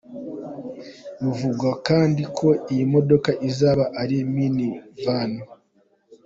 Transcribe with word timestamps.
Bivugwa 1.21 1.71
kandi 1.87 2.23
ko 2.37 2.47
iyi 2.71 2.85
modoka 2.93 3.29
izaba 3.49 3.83
ari 4.01 4.17
mini-van. 4.33 5.31